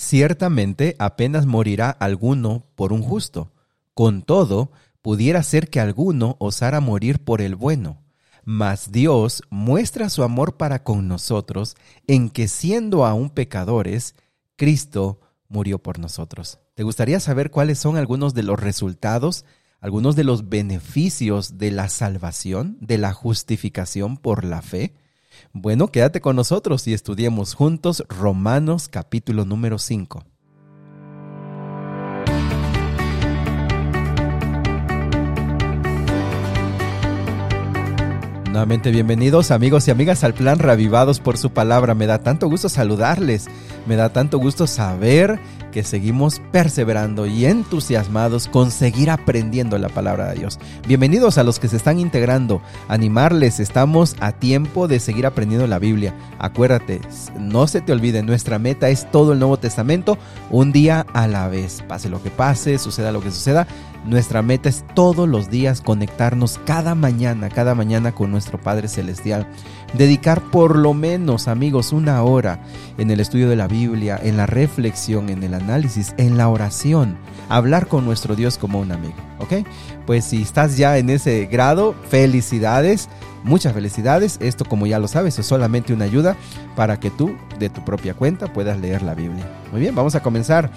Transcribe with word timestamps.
Ciertamente 0.00 0.94
apenas 1.00 1.44
morirá 1.44 1.90
alguno 1.90 2.68
por 2.76 2.92
un 2.92 3.02
justo. 3.02 3.50
Con 3.94 4.22
todo, 4.22 4.70
pudiera 5.02 5.42
ser 5.42 5.70
que 5.70 5.80
alguno 5.80 6.36
osara 6.38 6.78
morir 6.78 7.24
por 7.24 7.42
el 7.42 7.56
bueno. 7.56 8.00
Mas 8.44 8.92
Dios 8.92 9.42
muestra 9.50 10.08
su 10.08 10.22
amor 10.22 10.56
para 10.56 10.84
con 10.84 11.08
nosotros 11.08 11.74
en 12.06 12.30
que 12.30 12.46
siendo 12.46 13.06
aún 13.06 13.28
pecadores, 13.28 14.14
Cristo 14.54 15.18
murió 15.48 15.80
por 15.80 15.98
nosotros. 15.98 16.60
¿Te 16.74 16.84
gustaría 16.84 17.18
saber 17.18 17.50
cuáles 17.50 17.80
son 17.80 17.96
algunos 17.96 18.34
de 18.34 18.44
los 18.44 18.60
resultados, 18.60 19.44
algunos 19.80 20.14
de 20.14 20.22
los 20.22 20.48
beneficios 20.48 21.58
de 21.58 21.72
la 21.72 21.88
salvación, 21.88 22.78
de 22.80 22.98
la 22.98 23.12
justificación 23.12 24.16
por 24.16 24.44
la 24.44 24.62
fe? 24.62 24.94
Bueno, 25.52 25.88
quédate 25.88 26.20
con 26.20 26.36
nosotros 26.36 26.86
y 26.88 26.94
estudiemos 26.94 27.54
juntos 27.54 28.04
Romanos 28.08 28.88
capítulo 28.88 29.44
número 29.44 29.78
5. 29.78 30.24
Nuevamente 38.58 38.90
bienvenidos 38.90 39.52
amigos 39.52 39.86
y 39.86 39.92
amigas 39.92 40.24
al 40.24 40.34
plan 40.34 40.58
Ravivados 40.58 41.20
por 41.20 41.36
su 41.36 41.50
palabra. 41.50 41.94
Me 41.94 42.06
da 42.06 42.18
tanto 42.18 42.48
gusto 42.48 42.68
saludarles, 42.68 43.46
me 43.86 43.94
da 43.94 44.08
tanto 44.08 44.38
gusto 44.38 44.66
saber 44.66 45.38
que 45.70 45.84
seguimos 45.84 46.40
perseverando 46.52 47.26
y 47.26 47.46
entusiasmados 47.46 48.48
con 48.48 48.70
seguir 48.70 49.10
aprendiendo 49.10 49.78
la 49.78 49.88
palabra 49.88 50.28
de 50.28 50.40
Dios. 50.40 50.58
Bienvenidos 50.86 51.38
a 51.38 51.44
los 51.44 51.58
que 51.58 51.68
se 51.68 51.76
están 51.76 51.98
integrando, 51.98 52.60
animarles, 52.88 53.60
estamos 53.60 54.16
a 54.20 54.32
tiempo 54.32 54.88
de 54.88 55.00
seguir 55.00 55.26
aprendiendo 55.26 55.66
la 55.66 55.78
Biblia. 55.78 56.14
Acuérdate, 56.38 57.00
no 57.38 57.66
se 57.66 57.80
te 57.80 57.92
olvide, 57.92 58.22
nuestra 58.22 58.58
meta 58.58 58.88
es 58.88 59.10
todo 59.10 59.32
el 59.32 59.38
Nuevo 59.38 59.58
Testamento, 59.58 60.18
un 60.50 60.72
día 60.72 61.06
a 61.12 61.26
la 61.26 61.48
vez. 61.48 61.82
Pase 61.86 62.08
lo 62.08 62.22
que 62.22 62.30
pase, 62.30 62.78
suceda 62.78 63.12
lo 63.12 63.20
que 63.20 63.30
suceda, 63.30 63.66
nuestra 64.04 64.42
meta 64.42 64.68
es 64.68 64.84
todos 64.94 65.28
los 65.28 65.50
días 65.50 65.80
conectarnos 65.80 66.58
cada 66.64 66.94
mañana, 66.94 67.48
cada 67.50 67.74
mañana 67.74 68.12
con 68.12 68.30
nuestro 68.30 68.58
Padre 68.58 68.88
Celestial. 68.88 69.46
Dedicar 69.94 70.42
por 70.50 70.76
lo 70.76 70.92
menos, 70.92 71.48
amigos, 71.48 71.92
una 71.92 72.22
hora 72.22 72.60
en 72.98 73.10
el 73.10 73.20
estudio 73.20 73.48
de 73.48 73.56
la 73.56 73.68
Biblia, 73.68 74.20
en 74.22 74.36
la 74.36 74.44
reflexión, 74.44 75.30
en 75.30 75.42
el 75.42 75.54
análisis, 75.54 76.14
en 76.18 76.36
la 76.36 76.48
oración. 76.48 77.16
Hablar 77.48 77.88
con 77.88 78.04
nuestro 78.04 78.36
Dios 78.36 78.58
como 78.58 78.80
un 78.80 78.92
amigo, 78.92 79.16
¿ok? 79.38 79.66
Pues 80.06 80.26
si 80.26 80.42
estás 80.42 80.76
ya 80.76 80.98
en 80.98 81.08
ese 81.08 81.46
grado, 81.46 81.94
felicidades, 82.10 83.08
muchas 83.44 83.72
felicidades. 83.72 84.36
Esto, 84.42 84.66
como 84.66 84.86
ya 84.86 84.98
lo 84.98 85.08
sabes, 85.08 85.38
es 85.38 85.46
solamente 85.46 85.94
una 85.94 86.04
ayuda 86.04 86.36
para 86.76 87.00
que 87.00 87.10
tú, 87.10 87.34
de 87.58 87.70
tu 87.70 87.82
propia 87.82 88.12
cuenta, 88.12 88.52
puedas 88.52 88.78
leer 88.78 89.02
la 89.02 89.14
Biblia. 89.14 89.50
Muy 89.72 89.80
bien, 89.80 89.94
vamos 89.94 90.14
a 90.14 90.22
comenzar. 90.22 90.70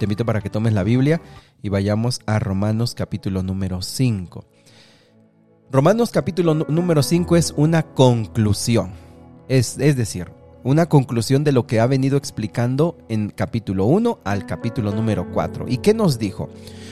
Te 0.00 0.06
invito 0.06 0.24
para 0.24 0.40
que 0.40 0.50
tomes 0.50 0.72
la 0.72 0.82
Biblia 0.82 1.20
y 1.62 1.68
vayamos 1.68 2.20
a 2.26 2.40
Romanos 2.40 2.94
capítulo 2.96 3.44
número 3.44 3.80
5. 3.80 4.44
Romanos 5.72 6.10
capítulo 6.10 6.52
número 6.52 7.02
5 7.02 7.34
es 7.34 7.54
una 7.56 7.82
conclusión, 7.82 8.90
es, 9.48 9.78
es 9.78 9.96
decir, 9.96 10.30
una 10.64 10.86
conclusión 10.86 11.44
de 11.44 11.52
lo 11.52 11.66
que 11.66 11.80
ha 11.80 11.86
venido 11.86 12.18
explicando 12.18 12.98
en 13.08 13.30
capítulo 13.30 13.86
1 13.86 14.18
al 14.22 14.44
capítulo 14.44 14.92
número 14.92 15.32
4. 15.32 15.64
¿Y 15.68 15.78
qué 15.78 15.94
nos 15.94 16.18
dijo? 16.18 16.50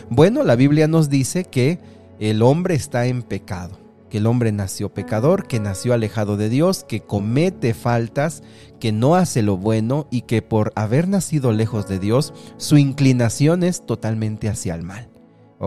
Bueno, 0.09 0.45
la 0.45 0.57
Biblia 0.57 0.89
nos 0.89 1.11
dice 1.11 1.45
que 1.45 1.79
el 2.21 2.41
hombre 2.41 2.75
está 2.75 3.05
en 3.05 3.23
pecado, 3.23 3.79
que 4.09 4.17
el 4.17 4.27
hombre 4.27 4.51
nació 4.51 4.89
pecador, 4.89 5.47
que 5.47 5.61
nació 5.61 5.93
alejado 5.93 6.39
de 6.39 6.49
Dios, 6.49 6.83
que 6.83 7.01
comete 7.01 7.75
faltas, 7.75 8.43
que 8.81 8.93
no 8.93 9.15
hace 9.15 9.43
lo 9.43 9.59
bueno 9.59 10.07
y 10.11 10.23
que 10.23 10.41
por 10.41 10.73
haber 10.75 11.07
nacido 11.07 11.53
lejos 11.53 11.87
de 11.87 11.99
Dios, 11.99 12.33
su 12.57 12.79
inclinación 12.79 13.63
es 13.63 13.85
totalmente 13.85 14.49
hacia 14.49 14.75
el 14.75 14.85
mal. 14.85 15.10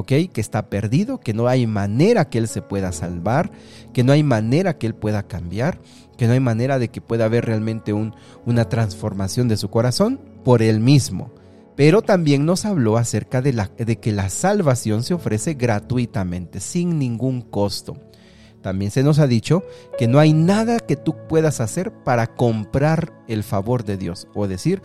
Que 0.02 0.42
está 0.42 0.70
perdido, 0.70 1.20
que 1.20 1.36
no 1.36 1.48
hay 1.48 1.68
manera 1.68 2.28
que 2.28 2.40
él 2.40 2.48
se 2.48 2.64
pueda 2.64 2.92
salvar, 2.92 3.52
que 3.94 4.04
no 4.04 4.12
hay 4.12 4.24
manera 4.24 4.80
que 4.80 4.88
él 4.88 4.96
pueda 4.96 5.22
cambiar, 5.28 5.80
que 6.18 6.26
no 6.26 6.34
hay 6.34 6.40
manera 6.40 6.80
de 6.80 6.90
que 6.90 7.00
pueda 7.00 7.26
haber 7.26 7.46
realmente 7.46 7.94
un, 7.94 8.16
una 8.48 8.68
transformación 8.70 9.48
de 9.48 9.58
su 9.58 9.70
corazón 9.70 10.20
por 10.44 10.64
él 10.64 10.80
mismo. 10.80 11.32
Pero 11.76 12.02
también 12.02 12.44
nos 12.44 12.66
habló 12.66 12.98
acerca 12.98 13.44
de 13.44 14.00
que 14.00 14.12
la 14.12 14.30
salvación 14.30 15.03
se 15.03 15.14
ofrece 15.14 15.53
gratuitamente, 15.53 16.59
sin 16.59 16.98
ningún 16.98 17.42
costo. 17.42 17.96
También 18.64 18.90
se 18.90 19.03
nos 19.03 19.20
ha 19.20 19.28
dicho 19.28 19.62
que 19.98 20.08
no 20.08 20.18
hay 20.18 20.34
nada 20.34 20.80
que 20.80 20.96
tú 20.96 21.16
puedas 21.28 21.59
hacer 21.59 21.92
para 22.03 22.28
comprar 22.28 23.14
el 23.28 23.44
favor 23.44 23.84
de 23.84 23.98
Dios, 23.98 24.28
o 24.34 24.48
decir, 24.48 24.82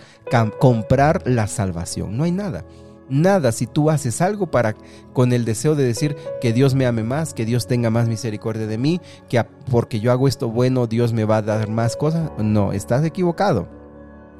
comprar 0.58 1.22
la 1.26 1.46
salvación. 1.46 2.16
No 2.16 2.24
hay 2.24 2.32
nada 2.32 2.64
nada 3.08 3.52
si 3.52 3.66
tú 3.66 3.90
haces 3.90 4.20
algo 4.20 4.50
para 4.50 4.74
con 5.12 5.32
el 5.32 5.44
deseo 5.44 5.74
de 5.74 5.84
decir 5.84 6.16
que 6.40 6.52
Dios 6.52 6.74
me 6.74 6.86
ame 6.86 7.02
más, 7.02 7.34
que 7.34 7.44
Dios 7.44 7.66
tenga 7.66 7.90
más 7.90 8.08
misericordia 8.08 8.66
de 8.66 8.78
mí, 8.78 9.00
que 9.28 9.44
porque 9.70 10.00
yo 10.00 10.12
hago 10.12 10.28
esto 10.28 10.48
bueno 10.48 10.86
Dios 10.86 11.12
me 11.12 11.24
va 11.24 11.38
a 11.38 11.42
dar 11.42 11.68
más 11.68 11.96
cosas. 11.96 12.30
No, 12.38 12.72
estás 12.72 13.04
equivocado. 13.04 13.68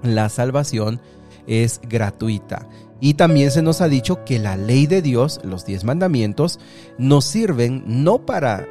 La 0.02 0.28
salvación 0.28 1.00
es 1.46 1.80
gratuita. 1.88 2.68
Y 3.00 3.14
también 3.14 3.50
se 3.50 3.62
nos 3.62 3.80
ha 3.80 3.88
dicho 3.88 4.24
que 4.24 4.38
la 4.38 4.56
ley 4.56 4.86
de 4.86 5.02
Dios, 5.02 5.40
los 5.44 5.64
diez 5.64 5.84
mandamientos, 5.84 6.58
nos 6.98 7.24
sirven 7.24 7.84
no 7.86 8.26
para 8.26 8.66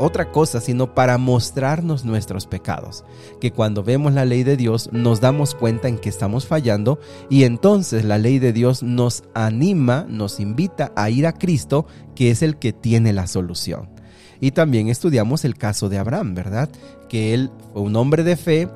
otra 0.00 0.32
cosa, 0.32 0.60
sino 0.60 0.94
para 0.94 1.18
mostrarnos 1.18 2.04
nuestros 2.04 2.46
pecados. 2.46 3.04
Que 3.40 3.52
cuando 3.52 3.84
vemos 3.84 4.14
la 4.14 4.24
ley 4.24 4.42
de 4.42 4.56
Dios 4.56 4.88
nos 4.92 5.20
damos 5.20 5.54
cuenta 5.54 5.88
en 5.88 5.98
que 5.98 6.08
estamos 6.08 6.46
fallando 6.46 6.98
y 7.28 7.44
entonces 7.44 8.04
la 8.04 8.18
ley 8.18 8.38
de 8.38 8.52
Dios 8.52 8.82
nos 8.82 9.24
anima, 9.34 10.06
nos 10.08 10.40
invita 10.40 10.90
a 10.96 11.10
ir 11.10 11.26
a 11.26 11.34
Cristo, 11.34 11.86
que 12.14 12.30
es 12.30 12.42
el 12.42 12.56
que 12.56 12.72
tiene 12.72 13.12
la 13.12 13.26
solución. 13.26 13.90
Y 14.40 14.52
también 14.52 14.88
estudiamos 14.88 15.44
el 15.44 15.56
caso 15.56 15.90
de 15.90 15.98
Abraham, 15.98 16.34
¿verdad? 16.34 16.70
Que 17.10 17.34
él 17.34 17.50
fue 17.72 17.82
un 17.82 17.94
hombre 17.94 18.24
de 18.24 18.36
fe 18.36 18.68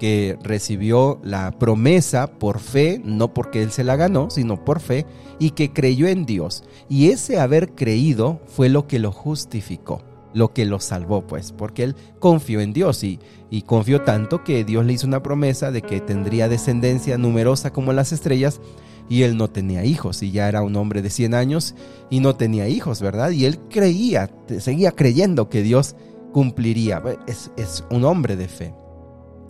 que 0.00 0.36
recibió 0.42 1.20
la 1.22 1.52
promesa 1.52 2.26
por 2.26 2.58
fe, 2.58 3.00
no 3.04 3.32
porque 3.32 3.62
él 3.62 3.70
se 3.70 3.84
la 3.84 3.94
ganó, 3.94 4.30
sino 4.30 4.64
por 4.64 4.80
fe, 4.80 5.06
y 5.38 5.50
que 5.50 5.72
creyó 5.72 6.08
en 6.08 6.26
Dios. 6.26 6.64
Y 6.88 7.10
ese 7.10 7.38
haber 7.38 7.76
creído 7.76 8.40
fue 8.48 8.68
lo 8.68 8.88
que 8.88 8.98
lo 8.98 9.12
justificó 9.12 10.02
lo 10.34 10.52
que 10.52 10.64
lo 10.64 10.80
salvó, 10.80 11.26
pues, 11.26 11.52
porque 11.52 11.84
él 11.84 11.96
confió 12.18 12.60
en 12.60 12.72
Dios 12.72 13.04
y, 13.04 13.20
y 13.50 13.62
confió 13.62 14.02
tanto 14.02 14.44
que 14.44 14.64
Dios 14.64 14.84
le 14.84 14.94
hizo 14.94 15.06
una 15.06 15.22
promesa 15.22 15.70
de 15.70 15.82
que 15.82 16.00
tendría 16.00 16.48
descendencia 16.48 17.18
numerosa 17.18 17.72
como 17.72 17.92
las 17.92 18.12
estrellas 18.12 18.60
y 19.08 19.22
él 19.22 19.36
no 19.36 19.50
tenía 19.50 19.84
hijos 19.84 20.22
y 20.22 20.30
ya 20.30 20.48
era 20.48 20.62
un 20.62 20.76
hombre 20.76 21.02
de 21.02 21.10
100 21.10 21.34
años 21.34 21.74
y 22.08 22.20
no 22.20 22.36
tenía 22.36 22.68
hijos, 22.68 23.00
¿verdad? 23.00 23.30
Y 23.30 23.44
él 23.44 23.58
creía, 23.68 24.30
seguía 24.58 24.92
creyendo 24.92 25.48
que 25.48 25.62
Dios 25.62 25.96
cumpliría. 26.32 27.02
Es, 27.26 27.50
es 27.56 27.84
un 27.90 28.04
hombre 28.04 28.36
de 28.36 28.48
fe. 28.48 28.74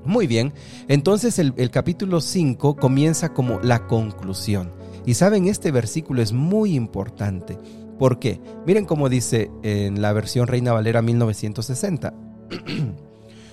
Muy 0.05 0.27
bien, 0.27 0.53
entonces 0.89 1.39
el, 1.39 1.55
el 1.59 1.71
capítulo 1.71 2.21
5 2.21 2.75
comienza 2.75 3.33
como 3.33 3.61
la 3.61 3.87
conclusión. 3.87 4.73
Y 5.07 5.15
saben, 5.15 5.47
este 5.47 5.71
versículo 5.71 6.23
es 6.23 6.33
muy 6.33 6.75
importante 6.75 7.57
¿Por 7.99 8.19
qué? 8.19 8.41
Miren 8.67 8.85
cómo 8.85 9.09
dice 9.09 9.51
en 9.63 10.03
la 10.03 10.13
versión 10.13 10.47
Reina 10.47 10.73
Valera 10.73 11.03
1960. 11.03 12.15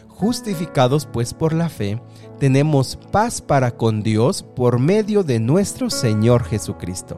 Justificados 0.08 1.06
pues 1.06 1.34
por 1.34 1.54
la 1.54 1.70
fe, 1.70 2.02
tenemos 2.40 2.98
paz 3.12 3.42
para 3.42 3.72
con 3.72 4.04
Dios 4.04 4.44
por 4.44 4.80
medio 4.80 5.24
de 5.24 5.40
nuestro 5.40 5.90
Señor 5.90 6.44
Jesucristo. 6.44 7.18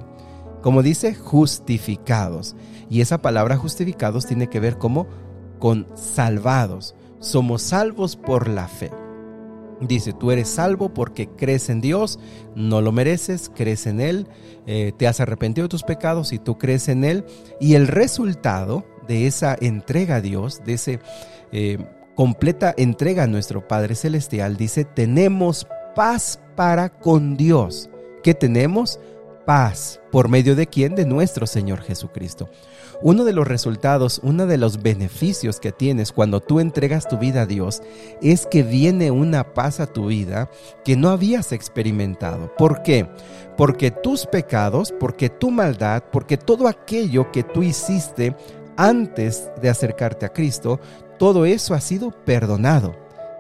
Como 0.62 0.84
dice, 0.84 1.16
justificados. 1.16 2.56
Y 2.90 3.02
esa 3.02 3.22
palabra 3.22 3.58
justificados 3.58 4.28
tiene 4.28 4.48
que 4.48 4.60
ver 4.60 4.78
como 4.78 5.08
con 5.58 5.88
salvados. 5.96 6.96
Somos 7.20 7.64
salvos 7.64 8.16
por 8.16 8.48
la 8.48 8.68
fe. 8.68 8.92
Dice, 9.82 10.14
tú 10.14 10.32
eres 10.32 10.48
salvo 10.48 10.94
porque 10.94 11.28
crees 11.28 11.70
en 11.70 11.82
Dios, 11.82 12.20
no 12.56 12.82
lo 12.82 12.92
mereces, 12.92 13.52
crees 13.54 13.88
en 13.88 14.00
Él, 14.00 14.28
eh, 14.68 14.94
te 14.96 15.08
has 15.08 15.20
arrepentido 15.20 15.66
de 15.66 15.70
tus 15.70 15.84
pecados 15.84 16.34
y 16.34 16.40
tú 16.40 16.58
crees 16.58 16.88
en 16.88 17.04
Él. 17.04 17.26
Y 17.60 17.74
el 17.74 17.88
resultado 17.88 18.86
de 19.08 19.28
esa 19.28 19.58
entrega 19.60 20.18
a 20.18 20.22
Dios, 20.22 20.62
de 20.64 20.74
esa 20.74 20.92
eh, 21.52 21.78
completa 22.16 22.74
entrega 22.78 23.24
a 23.24 23.28
nuestro 23.28 23.68
Padre 23.68 23.96
Celestial, 23.96 24.56
dice, 24.56 24.86
tenemos 24.86 25.68
paz 25.96 26.40
para 26.56 26.90
con 26.90 27.36
Dios. 27.38 27.90
¿Qué 28.24 28.34
tenemos? 28.34 29.00
Paz. 29.52 30.00
¿Por 30.14 30.30
medio 30.30 30.56
de 30.56 30.66
quién? 30.66 30.96
De 30.96 31.06
nuestro 31.06 31.46
Señor 31.46 31.82
Jesucristo. 31.82 32.50
Uno 33.02 33.26
de 33.26 33.34
los 33.34 33.46
resultados, 33.46 34.22
uno 34.24 34.48
de 34.48 34.58
los 34.58 34.82
beneficios 34.82 35.60
que 35.60 35.74
tienes 35.74 36.14
cuando 36.14 36.40
tú 36.40 36.62
entregas 36.62 37.10
tu 37.10 37.18
vida 37.18 37.42
a 37.42 37.46
Dios 37.46 37.82
es 38.22 38.46
que 38.46 38.64
viene 38.64 39.12
una 39.12 39.54
paz 39.54 39.82
a 39.82 39.88
tu 39.88 40.06
vida 40.06 40.50
que 40.86 40.96
no 40.96 41.10
habías 41.10 41.52
experimentado. 41.52 42.56
¿Por 42.56 42.82
qué? 42.82 43.10
Porque 43.58 43.92
tus 43.92 44.26
pecados, 44.26 44.94
porque 44.98 45.28
tu 45.28 45.52
maldad, 45.52 46.02
porque 46.14 46.38
todo 46.38 46.70
aquello 46.70 47.30
que 47.34 47.44
tú 47.44 47.62
hiciste 47.62 48.34
antes 48.78 49.52
de 49.62 49.68
acercarte 49.68 50.26
a 50.26 50.32
Cristo, 50.32 50.80
todo 51.20 51.44
eso 51.44 51.74
ha 51.74 51.82
sido 51.82 52.12
perdonado. 52.24 52.96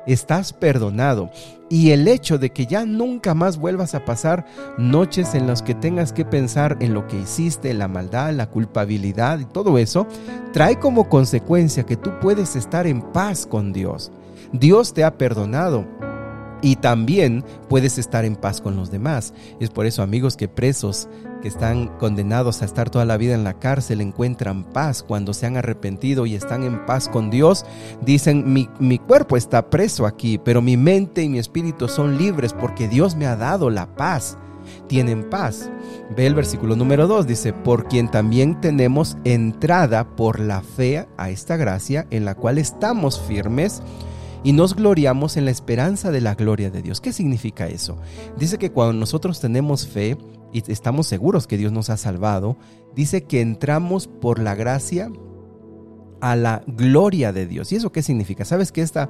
Estás 0.07 0.53
perdonado. 0.53 1.29
Y 1.69 1.91
el 1.91 2.07
hecho 2.07 2.37
de 2.37 2.49
que 2.49 2.65
ya 2.65 2.85
nunca 2.85 3.33
más 3.33 3.57
vuelvas 3.57 3.95
a 3.95 4.03
pasar 4.03 4.45
noches 4.77 5.35
en 5.35 5.47
las 5.47 5.61
que 5.61 5.73
tengas 5.73 6.11
que 6.11 6.25
pensar 6.25 6.77
en 6.81 6.93
lo 6.93 7.07
que 7.07 7.19
hiciste, 7.19 7.73
la 7.73 7.87
maldad, 7.87 8.33
la 8.33 8.49
culpabilidad 8.49 9.39
y 9.39 9.45
todo 9.45 9.77
eso, 9.77 10.05
trae 10.51 10.79
como 10.79 11.07
consecuencia 11.07 11.85
que 11.85 11.95
tú 11.95 12.11
puedes 12.19 12.55
estar 12.55 12.87
en 12.87 13.01
paz 13.01 13.45
con 13.45 13.71
Dios. 13.71 14.11
Dios 14.51 14.93
te 14.93 15.05
ha 15.05 15.17
perdonado 15.17 15.85
y 16.61 16.75
también 16.75 17.43
puedes 17.69 17.97
estar 17.97 18.25
en 18.25 18.35
paz 18.35 18.61
con 18.61 18.75
los 18.75 18.91
demás. 18.91 19.33
Es 19.59 19.69
por 19.69 19.85
eso, 19.85 20.03
amigos, 20.03 20.37
que 20.37 20.47
presos 20.47 21.09
que 21.41 21.47
están 21.47 21.87
condenados 21.97 22.61
a 22.61 22.65
estar 22.65 22.89
toda 22.89 23.05
la 23.05 23.17
vida 23.17 23.33
en 23.33 23.43
la 23.43 23.59
cárcel 23.59 23.99
encuentran 23.99 24.63
paz 24.63 25.03
cuando 25.03 25.33
se 25.33 25.47
han 25.47 25.57
arrepentido 25.57 26.25
y 26.25 26.35
están 26.35 26.63
en 26.63 26.85
paz 26.85 27.09
con 27.09 27.29
Dios. 27.29 27.65
Dicen, 28.05 28.53
mi, 28.53 28.97
cuerpo 28.99 29.37
está 29.37 29.69
preso 29.69 30.05
aquí, 30.05 30.37
pero 30.37 30.61
mi 30.61 30.77
mente 30.77 31.23
y 31.23 31.29
mi 31.29 31.39
espíritu 31.39 31.87
son 31.87 32.17
libres 32.17 32.53
porque 32.53 32.87
Dios 32.87 33.15
me 33.15 33.25
ha 33.25 33.35
dado 33.35 33.69
la 33.69 33.95
paz. 33.95 34.37
Tienen 34.87 35.29
paz. 35.29 35.71
Ve 36.15 36.27
el 36.27 36.35
versículo 36.35 36.75
número 36.75 37.07
2, 37.07 37.25
dice, 37.25 37.51
por 37.51 37.87
quien 37.87 38.11
también 38.11 38.61
tenemos 38.61 39.17
entrada 39.23 40.15
por 40.15 40.39
la 40.39 40.61
fe 40.61 41.07
a 41.17 41.29
esta 41.31 41.57
gracia 41.57 42.05
en 42.11 42.25
la 42.25 42.35
cual 42.35 42.59
estamos 42.59 43.19
firmes 43.19 43.81
y 44.43 44.53
nos 44.53 44.75
gloriamos 44.75 45.37
en 45.37 45.45
la 45.45 45.51
esperanza 45.51 46.11
de 46.11 46.21
la 46.21 46.35
gloria 46.35 46.69
de 46.69 46.81
Dios. 46.81 47.01
¿Qué 47.01 47.13
significa 47.13 47.67
eso? 47.67 47.97
Dice 48.37 48.57
que 48.57 48.71
cuando 48.71 48.93
nosotros 48.93 49.39
tenemos 49.39 49.87
fe 49.87 50.17
y 50.51 50.71
estamos 50.71 51.07
seguros 51.07 51.47
que 51.47 51.57
Dios 51.57 51.71
nos 51.71 51.89
ha 51.89 51.97
salvado, 51.97 52.57
dice 52.95 53.23
que 53.23 53.41
entramos 53.41 54.07
por 54.07 54.39
la 54.39 54.55
gracia 54.55 55.11
a 56.21 56.35
la 56.35 56.63
gloria 56.67 57.33
de 57.33 57.47
Dios. 57.47 57.71
¿Y 57.71 57.75
eso 57.75 57.91
qué 57.91 58.01
significa? 58.01 58.45
¿Sabes 58.45 58.71
que 58.71 58.81
esta, 58.81 59.09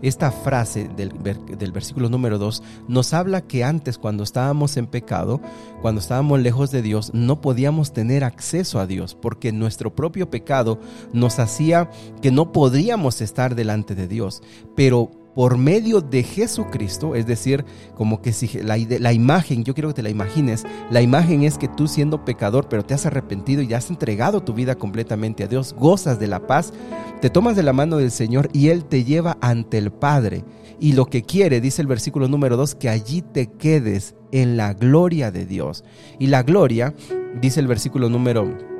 esta 0.00 0.30
frase 0.30 0.88
del, 0.96 1.12
del 1.22 1.72
versículo 1.72 2.08
número 2.08 2.38
2 2.38 2.62
nos 2.88 3.12
habla 3.12 3.42
que 3.42 3.64
antes 3.64 3.98
cuando 3.98 4.22
estábamos 4.22 4.76
en 4.76 4.86
pecado, 4.86 5.40
cuando 5.82 6.00
estábamos 6.00 6.40
lejos 6.40 6.70
de 6.70 6.82
Dios, 6.82 7.12
no 7.12 7.40
podíamos 7.40 7.92
tener 7.92 8.24
acceso 8.24 8.80
a 8.80 8.86
Dios 8.86 9.14
porque 9.14 9.52
nuestro 9.52 9.94
propio 9.94 10.30
pecado 10.30 10.78
nos 11.12 11.38
hacía 11.38 11.90
que 12.20 12.30
no 12.30 12.52
podríamos 12.52 13.20
estar 13.20 13.54
delante 13.54 13.94
de 13.94 14.08
Dios. 14.08 14.42
Pero 14.74 15.10
por 15.34 15.56
medio 15.56 16.00
de 16.00 16.22
Jesucristo, 16.22 17.14
es 17.14 17.26
decir, 17.26 17.64
como 17.94 18.20
que 18.20 18.32
si 18.32 18.48
la, 18.60 18.76
la, 18.76 19.12
imagen, 19.12 19.64
yo 19.64 19.74
quiero 19.74 19.88
que 19.88 19.94
te 19.94 20.02
la 20.02 20.10
imagines, 20.10 20.64
la 20.90 21.00
imagen 21.00 21.42
es 21.42 21.58
que 21.58 21.68
tú 21.68 21.88
siendo 21.88 22.24
pecador, 22.24 22.68
pero 22.68 22.84
te 22.84 22.94
has 22.94 23.06
arrepentido 23.06 23.62
y 23.62 23.72
has 23.72 23.90
entregado 23.90 24.42
tu 24.42 24.52
vida 24.52 24.74
completamente 24.74 25.44
a 25.44 25.48
Dios, 25.48 25.74
gozas 25.78 26.18
de 26.18 26.26
la 26.26 26.46
paz, 26.46 26.72
te 27.20 27.30
tomas 27.30 27.56
de 27.56 27.62
la 27.62 27.72
mano 27.72 27.96
del 27.96 28.10
Señor 28.10 28.48
y 28.52 28.68
Él 28.68 28.84
te 28.84 29.04
lleva 29.04 29.38
ante 29.40 29.78
el 29.78 29.90
Padre. 29.90 30.44
Y 30.80 30.94
lo 30.94 31.06
que 31.06 31.22
quiere, 31.22 31.60
dice 31.60 31.80
el 31.80 31.88
versículo 31.88 32.26
número 32.26 32.56
2, 32.56 32.74
que 32.74 32.88
allí 32.88 33.22
te 33.22 33.46
quedes 33.46 34.16
en 34.32 34.56
la 34.56 34.74
gloria 34.74 35.30
de 35.30 35.46
Dios. 35.46 35.84
Y 36.18 36.26
la 36.26 36.42
gloria, 36.42 36.94
dice 37.40 37.60
el 37.60 37.68
versículo 37.68 38.08
número 38.08 38.71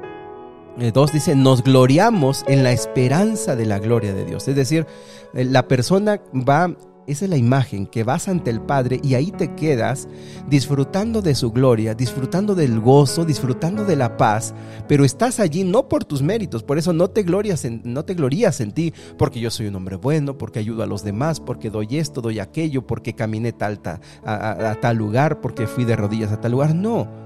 2 0.77 1.11
eh, 1.11 1.13
dice, 1.13 1.35
nos 1.37 1.63
gloriamos 1.63 2.45
en 2.49 2.63
la 2.63 2.73
esperanza 2.73 3.57
de 3.57 3.67
la 3.67 3.79
gloria 3.79 4.15
de 4.15 4.25
Dios. 4.25 4.49
Es 4.49 4.57
decir, 4.57 4.87
eh, 5.35 5.45
la 5.45 5.69
persona 5.69 6.21
va, 6.33 6.75
esa 7.07 7.25
es 7.25 7.31
la 7.31 7.37
imagen, 7.37 7.87
que 7.87 8.05
vas 8.05 8.29
ante 8.29 8.51
el 8.51 8.61
Padre 8.61 9.01
y 9.03 9.15
ahí 9.15 9.31
te 9.33 9.55
quedas 9.55 10.09
disfrutando 10.49 11.21
de 11.21 11.35
su 11.35 11.51
gloria, 11.53 11.95
disfrutando 11.95 12.55
del 12.55 12.81
gozo, 12.81 13.25
disfrutando 13.25 13.85
de 13.85 13.97
la 13.97 14.17
paz, 14.17 14.55
pero 14.89 15.05
estás 15.05 15.41
allí 15.41 15.65
no 15.65 15.89
por 15.89 16.05
tus 16.05 16.23
méritos, 16.23 16.63
por 16.63 16.79
eso 16.79 16.93
no 16.93 17.09
te 17.09 17.23
glorias 17.23 17.65
en, 17.65 17.83
no 17.85 18.05
te 18.05 18.15
glorías 18.15 18.61
en 18.61 18.73
ti, 18.73 18.95
porque 19.19 19.41
yo 19.41 19.51
soy 19.51 19.67
un 19.67 19.77
hombre 19.77 19.97
bueno, 19.97 20.39
porque 20.39 20.59
ayudo 20.59 20.83
a 20.83 20.87
los 20.87 21.05
demás, 21.05 21.39
porque 21.41 21.71
doy 21.71 21.99
esto, 21.99 22.23
doy 22.23 22.39
aquello, 22.39 22.87
porque 22.87 23.15
caminé 23.15 23.53
tal, 23.53 23.81
a 24.25 24.77
tal 24.81 24.97
lugar, 24.97 25.41
porque 25.41 25.67
fui 25.67 25.85
de 25.85 25.97
rodillas 25.97 26.33
a 26.33 26.41
tal 26.41 26.53
lugar. 26.53 26.75
No. 26.75 27.22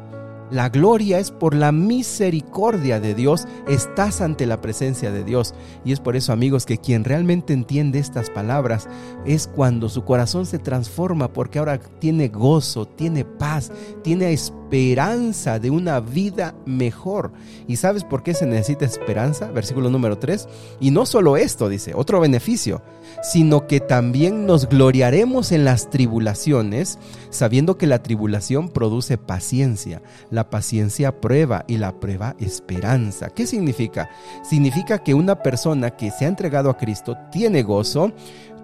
La 0.50 0.68
gloria 0.68 1.18
es 1.18 1.32
por 1.32 1.54
la 1.54 1.72
misericordia 1.72 3.00
de 3.00 3.14
Dios, 3.14 3.46
estás 3.66 4.20
ante 4.20 4.46
la 4.46 4.60
presencia 4.60 5.10
de 5.10 5.24
Dios. 5.24 5.54
Y 5.84 5.92
es 5.92 6.00
por 6.00 6.14
eso, 6.14 6.32
amigos, 6.32 6.66
que 6.66 6.78
quien 6.78 7.04
realmente 7.04 7.52
entiende 7.52 7.98
estas 7.98 8.30
palabras 8.30 8.88
es 9.24 9.48
cuando 9.48 9.88
su 9.88 10.04
corazón 10.04 10.46
se 10.46 10.58
transforma 10.58 11.32
porque 11.32 11.58
ahora 11.58 11.78
tiene 11.78 12.28
gozo, 12.28 12.86
tiene 12.86 13.24
paz, 13.24 13.72
tiene 14.02 14.32
esperanza 14.32 14.65
de 14.70 15.70
una 15.70 16.00
vida 16.00 16.54
mejor. 16.64 17.32
¿Y 17.66 17.76
sabes 17.76 18.04
por 18.04 18.22
qué 18.22 18.34
se 18.34 18.46
necesita 18.46 18.84
esperanza? 18.84 19.50
Versículo 19.50 19.90
número 19.90 20.18
3. 20.18 20.48
Y 20.80 20.90
no 20.90 21.06
solo 21.06 21.36
esto, 21.36 21.68
dice, 21.68 21.92
otro 21.94 22.20
beneficio, 22.20 22.82
sino 23.22 23.66
que 23.66 23.80
también 23.80 24.46
nos 24.46 24.68
gloriaremos 24.68 25.52
en 25.52 25.64
las 25.64 25.90
tribulaciones, 25.90 26.98
sabiendo 27.30 27.78
que 27.78 27.86
la 27.86 28.02
tribulación 28.02 28.68
produce 28.68 29.18
paciencia 29.18 30.02
la 30.30 30.50
paciencia 30.50 31.20
prueba 31.20 31.64
y 31.66 31.78
la 31.78 31.98
prueba 31.98 32.34
esperanza. 32.38 33.30
¿Qué 33.30 33.46
significa? 33.46 34.10
Significa 34.48 34.98
que 34.98 35.14
una 35.14 35.42
persona 35.42 35.90
que 35.90 36.10
se 36.10 36.24
ha 36.24 36.28
entregado 36.28 36.70
a 36.70 36.76
Cristo 36.76 37.16
tiene 37.30 37.62
gozo, 37.62 38.12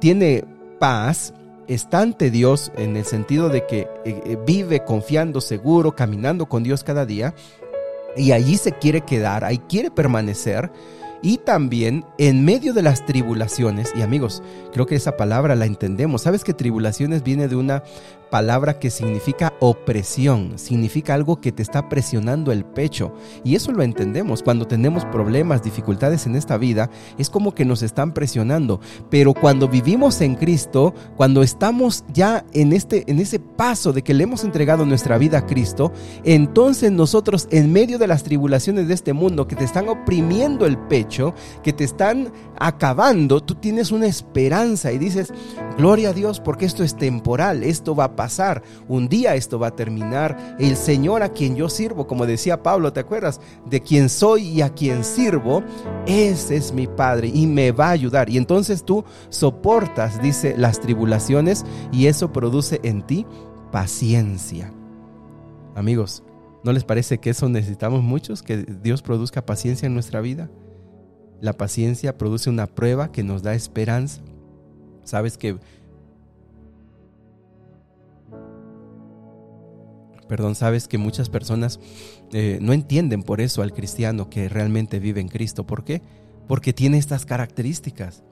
tiene 0.00 0.44
paz, 0.78 1.32
está 1.68 2.00
ante 2.00 2.30
Dios 2.30 2.72
en 2.76 2.96
el 2.96 3.04
sentido 3.04 3.48
de 3.48 3.66
que 3.66 3.80
eh, 3.80 3.88
eh, 4.04 4.38
vive 4.46 4.84
confiando, 4.84 5.40
seguro, 5.40 5.94
caminando 5.94 6.46
con 6.46 6.62
Dios 6.62 6.84
cada 6.84 7.06
día, 7.06 7.34
y 8.16 8.32
allí 8.32 8.56
se 8.56 8.72
quiere 8.72 9.02
quedar, 9.02 9.44
ahí 9.44 9.58
quiere 9.58 9.90
permanecer 9.90 10.70
y 11.22 11.38
también 11.38 12.04
en 12.18 12.44
medio 12.44 12.74
de 12.74 12.82
las 12.82 13.06
tribulaciones, 13.06 13.92
y 13.96 14.02
amigos, 14.02 14.42
creo 14.72 14.86
que 14.86 14.96
esa 14.96 15.16
palabra 15.16 15.54
la 15.54 15.66
entendemos. 15.66 16.22
¿Sabes 16.22 16.42
que 16.42 16.52
tribulaciones 16.52 17.22
viene 17.22 17.46
de 17.46 17.54
una 17.54 17.84
palabra 18.32 18.78
que 18.78 18.88
significa 18.88 19.52
opresión, 19.60 20.58
significa 20.58 21.12
algo 21.12 21.42
que 21.42 21.52
te 21.52 21.62
está 21.62 21.90
presionando 21.90 22.50
el 22.50 22.64
pecho. 22.64 23.12
Y 23.44 23.56
eso 23.56 23.72
lo 23.72 23.82
entendemos. 23.82 24.42
Cuando 24.42 24.66
tenemos 24.66 25.04
problemas, 25.04 25.62
dificultades 25.62 26.24
en 26.24 26.34
esta 26.34 26.56
vida, 26.56 26.88
es 27.18 27.28
como 27.28 27.54
que 27.54 27.66
nos 27.66 27.82
están 27.82 28.14
presionando. 28.14 28.80
Pero 29.10 29.34
cuando 29.34 29.68
vivimos 29.68 30.22
en 30.22 30.36
Cristo, 30.36 30.94
cuando 31.14 31.42
estamos 31.42 32.04
ya 32.10 32.46
en, 32.54 32.72
este, 32.72 33.04
en 33.10 33.18
ese 33.18 33.38
paso 33.38 33.92
de 33.92 34.00
que 34.00 34.14
le 34.14 34.24
hemos 34.24 34.44
entregado 34.44 34.86
nuestra 34.86 35.18
vida 35.18 35.38
a 35.38 35.46
Cristo, 35.46 35.92
entonces 36.24 36.90
nosotros 36.90 37.48
en 37.50 37.70
medio 37.70 37.98
de 37.98 38.06
las 38.06 38.22
tribulaciones 38.22 38.88
de 38.88 38.94
este 38.94 39.12
mundo 39.12 39.46
que 39.46 39.56
te 39.56 39.64
están 39.64 39.90
oprimiendo 39.90 40.64
el 40.64 40.78
pecho, 40.78 41.34
que 41.62 41.74
te 41.74 41.84
están 41.84 42.32
acabando, 42.58 43.42
tú 43.42 43.56
tienes 43.56 43.92
una 43.92 44.06
esperanza 44.06 44.90
y 44.90 44.96
dices, 44.96 45.34
gloria 45.76 46.10
a 46.10 46.12
Dios 46.14 46.40
porque 46.40 46.64
esto 46.64 46.82
es 46.82 46.96
temporal, 46.96 47.62
esto 47.62 47.94
va 47.94 48.04
a 48.04 48.16
pasar, 48.16 48.21
un 48.88 49.08
día 49.08 49.34
esto 49.34 49.58
va 49.58 49.68
a 49.68 49.76
terminar, 49.76 50.56
el 50.58 50.76
Señor 50.76 51.22
a 51.22 51.30
quien 51.30 51.56
yo 51.56 51.68
sirvo, 51.68 52.06
como 52.06 52.26
decía 52.26 52.62
Pablo, 52.62 52.92
¿te 52.92 53.00
acuerdas? 53.00 53.40
De 53.66 53.80
quien 53.80 54.08
soy 54.08 54.48
y 54.48 54.62
a 54.62 54.70
quien 54.70 55.04
sirvo, 55.04 55.62
ese 56.06 56.56
es 56.56 56.72
mi 56.72 56.86
Padre 56.86 57.30
y 57.32 57.46
me 57.46 57.72
va 57.72 57.88
a 57.88 57.90
ayudar. 57.90 58.28
Y 58.28 58.36
entonces 58.36 58.84
tú 58.84 59.04
soportas, 59.28 60.20
dice, 60.22 60.54
las 60.56 60.80
tribulaciones 60.80 61.64
y 61.92 62.06
eso 62.06 62.32
produce 62.32 62.80
en 62.82 63.02
ti 63.02 63.26
paciencia. 63.70 64.72
Amigos, 65.74 66.22
¿no 66.62 66.72
les 66.72 66.84
parece 66.84 67.18
que 67.18 67.30
eso 67.30 67.48
necesitamos 67.48 68.02
muchos? 68.02 68.42
Que 68.42 68.58
Dios 68.58 69.02
produzca 69.02 69.44
paciencia 69.46 69.86
en 69.86 69.94
nuestra 69.94 70.20
vida. 70.20 70.50
La 71.40 71.54
paciencia 71.54 72.16
produce 72.18 72.50
una 72.50 72.66
prueba 72.66 73.10
que 73.10 73.24
nos 73.24 73.42
da 73.42 73.54
esperanza. 73.54 74.22
Sabes 75.02 75.36
que 75.38 75.58
perdón, 80.32 80.54
sabes 80.54 80.88
que 80.88 80.96
muchas 80.96 81.28
personas 81.28 81.78
eh, 82.32 82.56
no 82.62 82.72
entienden 82.72 83.22
por 83.22 83.42
eso 83.42 83.60
al 83.60 83.74
cristiano 83.74 84.30
que 84.30 84.48
realmente 84.48 84.98
vive 84.98 85.20
en 85.20 85.28
Cristo. 85.28 85.66
¿Por 85.66 85.84
qué? 85.84 86.00
Porque 86.48 86.72
tiene 86.72 86.96
estas 86.96 87.26
características. 87.26 88.22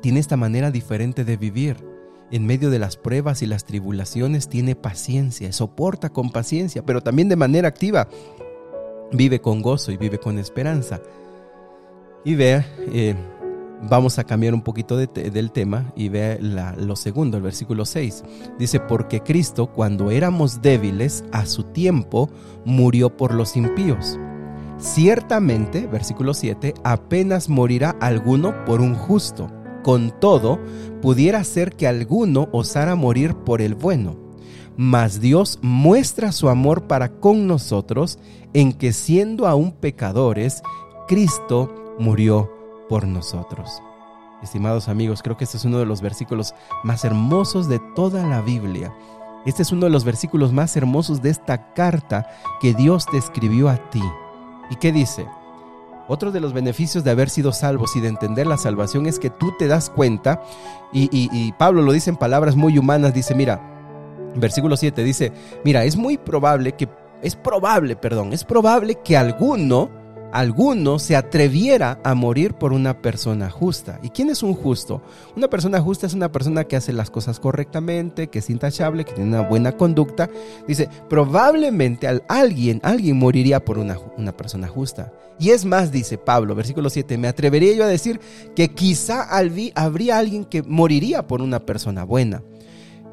Tiene 0.00 0.18
esta 0.18 0.38
manera 0.38 0.70
diferente 0.70 1.26
de 1.26 1.36
vivir. 1.36 1.76
En 2.30 2.46
medio 2.46 2.70
de 2.70 2.78
las 2.78 2.96
pruebas 2.96 3.42
y 3.42 3.46
las 3.46 3.66
tribulaciones 3.66 4.48
tiene 4.48 4.74
paciencia, 4.74 5.52
soporta 5.52 6.08
con 6.08 6.30
paciencia, 6.30 6.82
pero 6.82 7.02
también 7.02 7.28
de 7.28 7.36
manera 7.36 7.68
activa 7.68 8.08
vive 9.12 9.42
con 9.42 9.60
gozo 9.60 9.92
y 9.92 9.98
vive 9.98 10.18
con 10.18 10.38
esperanza. 10.38 11.02
Y 12.24 12.36
vea, 12.36 12.66
eh, 12.90 13.14
vamos 13.82 14.18
a 14.18 14.24
cambiar 14.24 14.54
un 14.54 14.62
poquito 14.62 14.96
del 14.96 15.52
tema 15.52 15.92
y 15.96 16.08
vea 16.08 16.38
lo 16.40 16.96
segundo, 16.96 17.36
el 17.36 17.42
versículo 17.42 17.84
6. 17.84 18.24
Dice, 18.58 18.80
porque 18.80 19.20
Cristo 19.20 19.66
cuando 19.66 20.10
éramos 20.10 20.62
débiles 20.62 21.24
a 21.32 21.46
su 21.46 21.64
tiempo 21.64 22.30
murió 22.64 23.16
por 23.16 23.34
los 23.34 23.56
impíos. 23.56 24.18
Ciertamente, 24.78 25.86
versículo 25.86 26.34
7, 26.34 26.74
apenas 26.84 27.48
morirá 27.48 27.96
alguno 28.00 28.64
por 28.64 28.80
un 28.80 28.94
justo. 28.94 29.50
Con 29.82 30.12
todo, 30.20 30.58
pudiera 31.00 31.42
ser 31.44 31.72
que 31.76 31.86
alguno 31.86 32.48
osara 32.52 32.94
morir 32.94 33.34
por 33.34 33.62
el 33.62 33.74
bueno 33.74 34.26
mas 34.76 35.20
Dios 35.20 35.58
muestra 35.62 36.32
su 36.32 36.48
amor 36.48 36.86
para 36.86 37.08
con 37.08 37.46
nosotros 37.46 38.18
en 38.52 38.72
que 38.72 38.92
siendo 38.92 39.46
aún 39.46 39.72
pecadores, 39.72 40.62
Cristo 41.08 41.94
murió 41.98 42.55
por 42.88 43.06
nosotros. 43.06 43.82
Estimados 44.42 44.88
amigos, 44.88 45.22
creo 45.22 45.36
que 45.36 45.44
este 45.44 45.56
es 45.56 45.64
uno 45.64 45.78
de 45.78 45.86
los 45.86 46.02
versículos 46.02 46.54
más 46.84 47.04
hermosos 47.04 47.68
de 47.68 47.80
toda 47.94 48.26
la 48.26 48.42
Biblia. 48.42 48.94
Este 49.46 49.62
es 49.62 49.72
uno 49.72 49.86
de 49.86 49.90
los 49.90 50.04
versículos 50.04 50.52
más 50.52 50.76
hermosos 50.76 51.22
de 51.22 51.30
esta 51.30 51.72
carta 51.72 52.28
que 52.60 52.74
Dios 52.74 53.06
te 53.06 53.16
escribió 53.16 53.68
a 53.68 53.76
ti. 53.90 54.02
¿Y 54.70 54.76
qué 54.76 54.92
dice? 54.92 55.26
Otro 56.08 56.30
de 56.30 56.40
los 56.40 56.52
beneficios 56.52 57.02
de 57.02 57.10
haber 57.10 57.30
sido 57.30 57.52
salvos 57.52 57.96
y 57.96 58.00
de 58.00 58.08
entender 58.08 58.46
la 58.46 58.58
salvación 58.58 59.06
es 59.06 59.18
que 59.18 59.30
tú 59.30 59.52
te 59.58 59.66
das 59.66 59.90
cuenta, 59.90 60.42
y, 60.92 61.52
Pablo 61.52 61.82
lo 61.82 61.92
dice 61.92 62.10
en 62.10 62.16
palabras 62.16 62.54
muy 62.54 62.78
humanas, 62.78 63.12
dice, 63.12 63.34
mira, 63.34 63.60
versículo 64.36 64.76
7 64.76 65.02
dice, 65.02 65.32
mira, 65.64 65.84
es 65.84 65.96
muy 65.96 66.16
probable 66.16 66.72
que, 66.72 66.88
es 67.22 67.34
probable, 67.34 67.96
perdón, 67.96 68.32
es 68.32 68.44
probable 68.44 68.96
que 69.02 69.16
alguno, 69.16 69.90
alguno 70.36 70.98
se 70.98 71.16
atreviera 71.16 71.98
a 72.04 72.14
morir 72.14 72.52
por 72.54 72.74
una 72.74 73.00
persona 73.00 73.48
justa. 73.48 73.98
¿Y 74.02 74.10
quién 74.10 74.28
es 74.28 74.42
un 74.42 74.52
justo? 74.52 75.00
Una 75.34 75.48
persona 75.48 75.80
justa 75.80 76.06
es 76.06 76.12
una 76.12 76.30
persona 76.30 76.64
que 76.64 76.76
hace 76.76 76.92
las 76.92 77.10
cosas 77.10 77.40
correctamente, 77.40 78.28
que 78.28 78.40
es 78.40 78.50
intachable, 78.50 79.06
que 79.06 79.14
tiene 79.14 79.30
una 79.30 79.48
buena 79.48 79.72
conducta. 79.72 80.28
Dice, 80.68 80.90
probablemente 81.08 82.06
alguien, 82.28 82.80
alguien 82.82 83.16
moriría 83.16 83.64
por 83.64 83.78
una, 83.78 83.98
una 84.18 84.36
persona 84.36 84.68
justa. 84.68 85.10
Y 85.38 85.50
es 85.50 85.64
más, 85.64 85.90
dice 85.90 86.18
Pablo, 86.18 86.54
versículo 86.54 86.90
7, 86.90 87.16
me 87.16 87.28
atrevería 87.28 87.74
yo 87.74 87.84
a 87.84 87.88
decir 87.88 88.20
que 88.54 88.68
quizá 88.68 89.22
habría 89.22 90.18
alguien 90.18 90.44
que 90.44 90.62
moriría 90.62 91.26
por 91.26 91.40
una 91.40 91.60
persona 91.60 92.04
buena. 92.04 92.42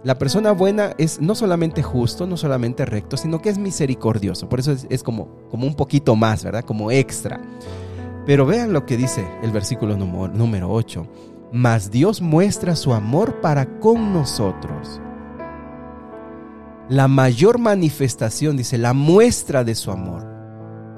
La 0.03 0.17
persona 0.17 0.51
buena 0.51 0.93
es 0.97 1.21
no 1.21 1.33
solamente 1.33 1.81
justo, 1.81 2.27
no 2.27 2.35
solamente 2.35 2.85
recto, 2.85 3.15
sino 3.15 3.41
que 3.41 3.49
es 3.49 3.57
misericordioso. 3.57 4.49
Por 4.49 4.59
eso 4.59 4.75
es, 4.89 5.01
como, 5.01 5.47
como 5.49 5.65
un 5.65 5.75
poquito 5.75 6.15
más, 6.17 6.43
¿verdad? 6.43 6.65
Como 6.65 6.91
extra. 6.91 7.39
Pero 8.25 8.45
vean 8.45 8.73
lo 8.73 8.85
que 8.85 8.97
dice 8.97 9.25
el 9.41 9.51
versículo 9.51 9.95
número, 9.95 10.27
número 10.27 10.69
8. 10.71 11.07
Mas 11.53 11.89
Dios 11.89 12.21
muestra 12.21 12.75
su 12.75 12.93
amor 12.93 13.39
para 13.39 13.79
con 13.79 14.11
nosotros. 14.11 14.99
La 16.89 17.07
mayor 17.07 17.57
manifestación, 17.57 18.57
dice, 18.57 18.77
la 18.77 18.93
muestra 18.93 19.63
de 19.63 19.75
su 19.75 19.89
amor 19.89 20.32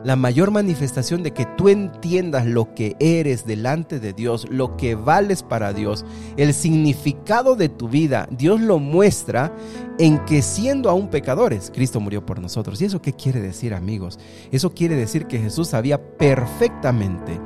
la 0.05 0.15
mayor 0.15 0.51
manifestación 0.51 1.23
de 1.23 1.31
que 1.31 1.47
tú 1.57 1.67
entiendas 1.67 2.45
lo 2.45 2.75
que 2.75 2.95
eres 2.99 3.47
delante 3.47 3.99
de 3.99 4.13
Dios, 4.13 4.45
lo 4.51 4.77
que 4.77 4.93
vales 4.93 5.41
para 5.41 5.73
Dios, 5.73 6.05
el 6.37 6.53
significado 6.53 7.55
de 7.55 7.69
tu 7.69 7.89
vida, 7.89 8.27
Dios 8.29 8.61
lo 8.61 8.77
muestra 8.77 9.51
en 9.97 10.23
que 10.25 10.41
siendo 10.41 10.89
aún 10.89 11.09
pecadores, 11.09 11.71
Cristo 11.73 11.99
murió 11.99 12.25
por 12.25 12.39
nosotros. 12.39 12.81
¿Y 12.81 12.85
eso 12.85 13.01
qué 13.01 13.13
quiere 13.13 13.41
decir, 13.41 13.73
amigos? 13.73 14.19
Eso 14.51 14.73
quiere 14.73 14.95
decir 14.95 15.25
que 15.27 15.39
Jesús 15.39 15.69
sabía 15.69 16.17
perfectamente 16.17 17.39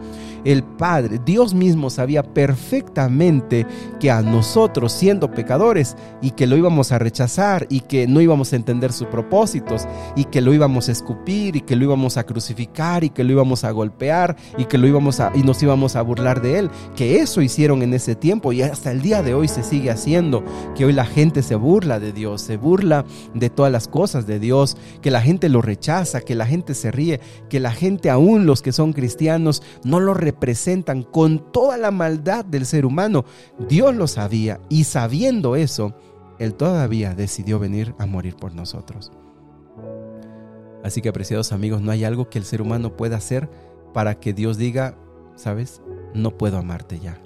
el 0.45 0.63
Padre, 0.63 1.19
Dios 1.25 1.53
mismo 1.53 1.89
sabía 1.89 2.23
perfectamente 2.23 3.65
que 3.99 4.11
a 4.11 4.21
nosotros 4.21 4.93
siendo 4.93 5.31
pecadores 5.31 5.95
y 6.21 6.31
que 6.31 6.47
lo 6.47 6.55
íbamos 6.57 6.91
a 6.91 6.99
rechazar 6.99 7.67
y 7.69 7.81
que 7.81 8.07
no 8.07 8.21
íbamos 8.21 8.53
a 8.53 8.55
entender 8.55 8.93
sus 8.93 9.07
propósitos 9.07 9.87
y 10.15 10.25
que 10.25 10.41
lo 10.41 10.53
íbamos 10.53 10.87
a 10.89 10.91
escupir 10.91 11.55
y 11.55 11.61
que 11.61 11.75
lo 11.75 11.85
íbamos 11.85 12.17
a 12.17 12.25
crucificar 12.25 13.03
y 13.03 13.09
que 13.09 13.23
lo 13.23 13.33
íbamos 13.33 13.63
a 13.63 13.71
golpear 13.71 14.35
y 14.57 14.65
que 14.65 14.77
lo 14.77 14.87
íbamos 14.87 15.19
a 15.19 15.31
y 15.35 15.43
nos 15.43 15.61
íbamos 15.61 15.95
a 15.95 16.01
burlar 16.01 16.41
de 16.41 16.59
él, 16.59 16.69
que 16.95 17.19
eso 17.19 17.41
hicieron 17.41 17.81
en 17.81 17.93
ese 17.93 18.15
tiempo 18.15 18.53
y 18.53 18.61
hasta 18.61 18.91
el 18.91 19.01
día 19.01 19.21
de 19.21 19.33
hoy 19.33 19.47
se 19.47 19.63
sigue 19.63 19.91
haciendo, 19.91 20.43
que 20.75 20.85
hoy 20.85 20.93
la 20.93 21.05
gente 21.05 21.43
se 21.43 21.55
burla 21.55 21.99
de 21.99 22.13
Dios, 22.13 22.38
se 22.39 22.57
burla 22.57 23.05
de 23.33 23.49
todas 23.49 23.71
las 23.71 23.87
cosas 23.87 24.25
de 24.27 24.39
Dios, 24.39 24.77
que 25.01 25.11
la 25.11 25.21
gente 25.21 25.49
lo 25.49 25.61
rechaza, 25.61 26.21
que 26.21 26.35
la 26.35 26.45
gente 26.45 26.73
se 26.73 26.91
ríe, 26.91 27.19
que 27.49 27.59
la 27.59 27.71
gente 27.71 28.09
aún 28.09 28.45
los 28.45 28.61
que 28.61 28.71
son 28.71 28.93
cristianos 28.93 29.61
no 29.83 29.99
lo 29.99 30.13
representan 30.13 31.03
con 31.03 31.51
toda 31.51 31.77
la 31.77 31.91
maldad 31.91 32.45
del 32.45 32.65
ser 32.65 32.85
humano. 32.85 33.25
Dios 33.67 33.95
lo 33.95 34.07
sabía 34.07 34.59
y 34.69 34.85
sabiendo 34.85 35.55
eso, 35.55 35.93
Él 36.39 36.53
todavía 36.53 37.15
decidió 37.15 37.59
venir 37.59 37.95
a 37.99 38.05
morir 38.05 38.35
por 38.35 38.53
nosotros. 38.53 39.11
Así 40.83 41.01
que 41.01 41.09
apreciados 41.09 41.51
amigos, 41.51 41.81
no 41.81 41.91
hay 41.91 42.03
algo 42.03 42.29
que 42.29 42.39
el 42.39 42.45
ser 42.45 42.61
humano 42.61 42.95
pueda 42.95 43.17
hacer 43.17 43.49
para 43.93 44.15
que 44.19 44.33
Dios 44.33 44.57
diga, 44.57 44.95
sabes, 45.35 45.81
no 46.13 46.37
puedo 46.37 46.57
amarte 46.57 46.99
ya. 46.99 47.21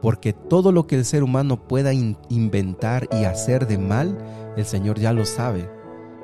Porque 0.00 0.32
todo 0.32 0.72
lo 0.72 0.86
que 0.86 0.96
el 0.96 1.04
ser 1.04 1.22
humano 1.22 1.66
pueda 1.66 1.92
inventar 1.92 3.08
y 3.12 3.24
hacer 3.24 3.66
de 3.66 3.78
mal, 3.78 4.16
el 4.56 4.64
Señor 4.64 4.98
ya 4.98 5.12
lo 5.12 5.24
sabe. 5.24 5.68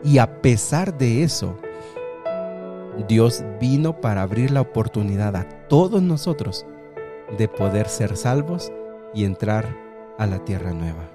Y 0.04 0.18
a 0.18 0.42
pesar 0.42 0.96
de 0.96 1.22
eso, 1.22 1.56
Dios 3.08 3.44
vino 3.60 4.00
para 4.00 4.22
abrir 4.22 4.50
la 4.50 4.60
oportunidad 4.60 5.34
a 5.34 5.48
todos 5.68 6.02
nosotros 6.02 6.66
de 7.36 7.48
poder 7.48 7.88
ser 7.88 8.16
salvos 8.16 8.70
y 9.12 9.24
entrar 9.24 9.76
a 10.18 10.26
la 10.26 10.44
tierra 10.44 10.72
nueva. 10.72 11.10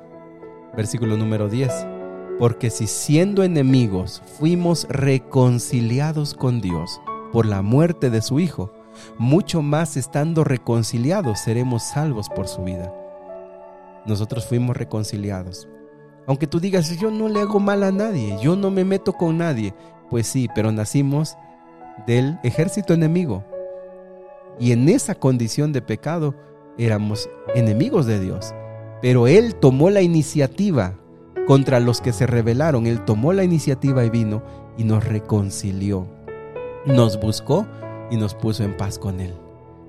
Versículo 0.75 1.17
número 1.17 1.49
10. 1.49 1.71
Porque 2.37 2.69
si 2.69 2.87
siendo 2.87 3.43
enemigos 3.43 4.21
fuimos 4.37 4.87
reconciliados 4.89 6.33
con 6.33 6.61
Dios 6.61 7.01
por 7.31 7.45
la 7.45 7.61
muerte 7.61 8.09
de 8.09 8.21
su 8.21 8.39
Hijo, 8.39 8.71
mucho 9.18 9.62
más 9.62 9.98
estando 9.98 10.44
reconciliados 10.44 11.39
seremos 11.39 11.84
salvos 11.84 12.29
por 12.29 12.48
su 12.48 12.63
vida. 12.63 12.94
Nosotros 14.06 14.46
fuimos 14.46 14.77
reconciliados. 14.77 15.68
Aunque 16.27 16.48
tú 16.48 16.60
digas, 16.60 16.89
yo 17.00 17.12
no 17.12 17.27
le 17.27 17.41
hago 17.41 17.60
mal 17.60 17.84
a 17.84 17.91
nadie, 17.91 18.38
yo 18.41 18.56
no 18.56 18.72
me 18.72 18.86
meto 18.86 19.13
con 19.13 19.38
nadie, 19.38 19.74
pues 20.10 20.27
sí, 20.27 20.48
pero 20.53 20.72
nacimos 20.72 21.38
del 22.06 22.39
ejército 22.44 22.94
enemigo. 22.94 23.44
Y 24.60 24.72
en 24.72 24.89
esa 24.89 25.15
condición 25.15 25.74
de 25.74 25.82
pecado 25.82 26.36
éramos 26.77 27.29
enemigos 27.56 28.06
de 28.06 28.20
Dios. 28.20 28.53
Pero 29.01 29.27
Él 29.27 29.56
tomó 29.56 29.89
la 29.89 30.01
iniciativa 30.01 30.96
contra 31.48 31.79
los 31.79 32.01
que 32.01 32.13
se 32.13 32.27
rebelaron. 32.27 32.86
Él 32.86 33.03
tomó 33.06 33.34
la 33.34 33.44
iniciativa 33.44 34.03
y 34.03 34.10
vino 34.10 34.44
y 34.77 34.84
nos 34.84 35.03
reconcilió. 35.06 36.06
Nos 36.86 37.20
buscó 37.20 37.65
y 38.11 38.17
nos 38.17 38.35
puso 38.35 38.63
en 38.63 38.75
paz 38.75 38.99
con 38.99 39.19
Él. 39.19 39.33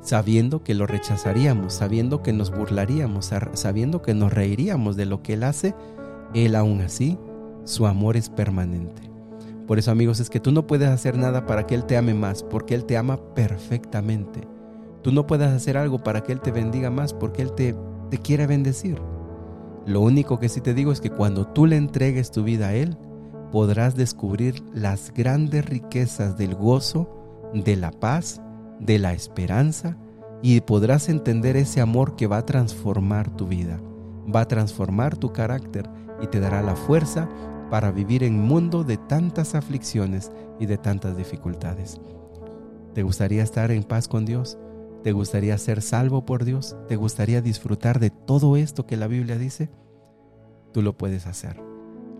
Sabiendo 0.02 0.62
que 0.62 0.74
lo 0.74 0.86
rechazaríamos, 0.86 1.74
sabiendo 1.74 2.22
que 2.22 2.32
nos 2.32 2.50
burlaríamos, 2.50 3.30
sabiendo 3.54 4.02
que 4.02 4.14
nos 4.14 4.32
reiríamos 4.32 4.96
de 4.96 5.06
lo 5.06 5.22
que 5.22 5.34
Él 5.34 5.44
hace, 5.44 5.74
Él 6.34 6.54
aún 6.54 6.80
así, 6.80 7.18
su 7.64 7.86
amor 7.86 8.16
es 8.16 8.30
permanente. 8.30 9.02
Por 9.66 9.78
eso 9.78 9.90
amigos, 9.90 10.18
es 10.18 10.30
que 10.30 10.40
tú 10.40 10.50
no 10.50 10.66
puedes 10.66 10.88
hacer 10.88 11.16
nada 11.16 11.46
para 11.46 11.66
que 11.66 11.74
Él 11.74 11.84
te 11.84 11.96
ame 11.96 12.14
más, 12.14 12.42
porque 12.42 12.74
Él 12.74 12.84
te 12.84 12.96
ama 12.96 13.18
perfectamente. 13.34 14.40
Tú 15.02 15.12
no 15.12 15.26
puedes 15.26 15.48
hacer 15.48 15.76
algo 15.76 16.02
para 16.02 16.22
que 16.22 16.32
Él 16.32 16.40
te 16.40 16.50
bendiga 16.50 16.90
más, 16.90 17.14
porque 17.14 17.42
Él 17.42 17.52
te, 17.52 17.76
te 18.10 18.18
quiere 18.18 18.46
bendecir. 18.46 19.00
Lo 19.86 20.00
único 20.00 20.38
que 20.38 20.48
sí 20.48 20.60
te 20.60 20.74
digo 20.74 20.92
es 20.92 21.00
que 21.00 21.10
cuando 21.10 21.46
tú 21.46 21.66
le 21.66 21.76
entregues 21.76 22.30
tu 22.30 22.42
vida 22.42 22.68
a 22.68 22.74
Él, 22.74 22.96
podrás 23.52 23.96
descubrir 23.96 24.62
las 24.72 25.12
grandes 25.14 25.64
riquezas 25.64 26.36
del 26.36 26.54
gozo, 26.54 27.19
de 27.54 27.76
la 27.76 27.90
paz, 27.90 28.40
de 28.78 28.99
la 28.99 29.12
esperanza, 29.12 29.97
y 30.42 30.61
podrás 30.61 31.09
entender 31.09 31.57
ese 31.57 31.80
amor 31.80 32.16
que 32.16 32.26
va 32.26 32.38
a 32.38 32.47
transformar 32.47 33.35
tu 33.37 33.47
vida, 33.47 33.80
va 34.35 34.42
a 34.42 34.49
transformar 34.49 35.16
tu 35.16 35.33
carácter 35.33 35.88
y 36.23 36.26
te 36.28 36.40
dará 36.40 36.62
la 36.62 36.76
fuerza 36.76 37.28
para 37.71 37.92
vivir 37.92 38.25
en 38.25 38.35
un 38.35 38.47
mundo 38.47 38.85
de 38.85 38.97
tantas 38.97 39.54
aflicciones 39.54 40.33
y 40.59 40.66
de 40.66 40.78
tantas 40.78 41.16
dificultades. 41.16 42.00
¿Te 42.95 43.02
gustaría 43.02 43.42
estar 43.42 43.71
en 43.71 43.85
paz 43.85 44.09
con 44.09 44.25
Dios? 44.25 44.59
¿Te 45.02 45.12
gustaría 45.12 45.57
ser 45.57 45.80
salvo 45.80 46.26
por 46.26 46.45
Dios? 46.45 46.76
¿Te 46.88 46.97
gustaría 46.97 47.40
disfrutar 47.40 48.00
de 48.00 48.11
todo 48.11 48.57
esto 48.57 48.87
que 48.87 48.97
la 48.97 49.07
Biblia 49.07 49.38
dice? 49.38 49.71
Tú 50.73 50.83
lo 50.83 50.97
puedes 50.97 51.26
hacer, 51.26 51.62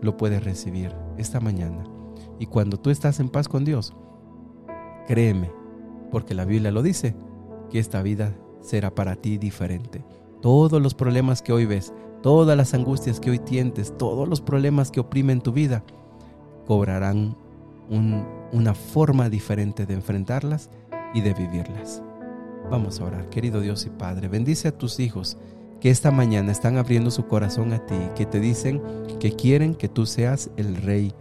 lo 0.01 0.17
puedes 0.17 0.43
recibir 0.43 0.95
esta 1.17 1.39
mañana. 1.39 1.83
Y 2.39 2.45
cuando 2.47 2.79
tú 2.79 2.89
estás 2.89 3.19
en 3.19 3.29
paz 3.29 3.47
con 3.47 3.65
Dios, 3.65 3.93
créeme, 5.07 5.51
porque 6.11 6.33
la 6.33 6.45
Biblia 6.45 6.71
lo 6.71 6.83
dice, 6.83 7.15
que 7.69 7.79
esta 7.79 8.01
vida 8.01 8.35
será 8.61 8.93
para 8.93 9.15
ti 9.15 9.37
diferente. 9.37 10.03
Todos 10.41 10.81
los 10.81 10.93
problemas 10.93 11.41
que 11.41 11.53
hoy 11.53 11.65
ves, 11.65 11.93
todas 12.21 12.57
las 12.57 12.73
angustias 12.73 13.19
que 13.19 13.31
hoy 13.31 13.39
tientes, 13.39 13.97
todos 13.97 14.27
los 14.27 14.41
problemas 14.41 14.91
que 14.91 14.99
oprimen 14.99 15.41
tu 15.41 15.51
vida, 15.51 15.83
cobrarán 16.67 17.35
una 18.51 18.73
forma 18.73 19.29
diferente 19.29 19.85
de 19.85 19.93
enfrentarlas 19.93 20.69
y 21.13 21.21
de 21.21 21.33
vivirlas. 21.33 22.01
Vamos 22.69 22.99
a 22.99 23.05
orar, 23.05 23.29
querido 23.29 23.59
Dios 23.59 23.85
y 23.85 23.89
Padre, 23.89 24.27
bendice 24.27 24.69
a 24.69 24.77
tus 24.77 24.99
hijos 24.99 25.37
que 25.81 25.89
esta 25.89 26.11
mañana 26.11 26.51
están 26.51 26.77
abriendo 26.77 27.09
su 27.11 27.27
corazón 27.27 27.73
a 27.73 27.85
ti, 27.85 27.97
que 28.15 28.25
te 28.25 28.39
dicen 28.39 28.81
que 29.19 29.33
quieren 29.33 29.73
que 29.73 29.89
tú 29.89 30.05
seas 30.05 30.51
el 30.55 30.77
rey, 30.77 31.13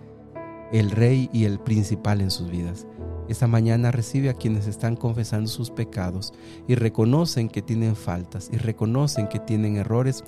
el 0.70 0.90
rey 0.90 1.30
y 1.32 1.44
el 1.44 1.58
principal 1.58 2.20
en 2.20 2.30
sus 2.30 2.50
vidas. 2.50 2.87
Esta 3.30 3.46
mañana 3.46 3.92
recibe 3.92 4.28
a 4.28 4.34
quienes 4.34 4.66
están 4.66 4.96
confesando 4.96 5.49
sus 5.49 5.70
pecados 5.70 6.34
y 6.66 6.75
reconocen 6.75 7.49
que 7.49 7.62
tienen 7.62 7.94
faltas 7.94 8.50
y 8.52 8.56
reconocen 8.56 9.28
que 9.28 9.38
tienen 9.38 9.76
errores 9.76 10.25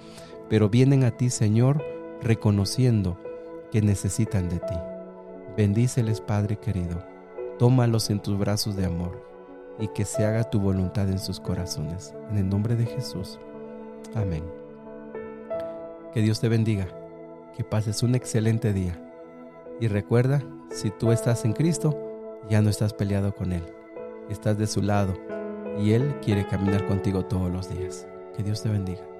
pero 0.48 0.68
vienen 0.68 1.02
a 1.02 1.10
ti, 1.10 1.28
Señor, 1.28 1.84
reconociendo 2.22 3.18
que 3.72 3.82
necesitan 3.82 4.48
de 4.48 4.60
ti. 4.60 4.74
Bendíceles, 5.56 6.20
Padre 6.20 6.58
querido. 6.58 7.02
Tómalos 7.58 8.08
en 8.10 8.20
tus 8.20 8.38
brazos 8.38 8.76
de 8.76 8.86
amor. 8.86 9.32
y 9.80 9.88
que 9.88 10.04
se 10.04 10.24
haga 10.24 10.44
tu 10.44 10.60
voluntad 10.60 11.08
en 11.08 11.18
sus 11.18 11.40
corazones. 11.40 12.14
En 12.30 12.36
el 12.36 12.48
nombre 12.48 12.76
de 12.76 12.84
Jesús. 12.86 13.40
Amén. 14.14 14.44
Que 16.12 16.20
Dios 16.20 16.40
te 16.40 16.48
bendiga, 16.48 16.86
que 17.56 17.64
pases 17.64 18.02
un 18.02 18.14
excelente 18.14 18.74
día. 18.74 19.02
Y 19.80 19.88
recuerda, 19.88 20.42
si 20.70 20.90
tú 20.90 21.10
estás 21.10 21.46
en 21.46 21.54
Cristo, 21.54 22.01
ya 22.48 22.62
no 22.62 22.70
estás 22.70 22.92
peleado 22.92 23.34
con 23.34 23.52
Él. 23.52 23.62
Estás 24.28 24.58
de 24.58 24.66
su 24.66 24.82
lado 24.82 25.14
y 25.78 25.92
Él 25.92 26.14
quiere 26.22 26.46
caminar 26.46 26.86
contigo 26.86 27.24
todos 27.24 27.50
los 27.50 27.68
días. 27.68 28.06
Que 28.36 28.42
Dios 28.42 28.62
te 28.62 28.68
bendiga. 28.68 29.11